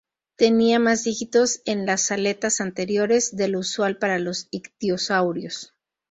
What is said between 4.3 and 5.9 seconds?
ictiosaurios.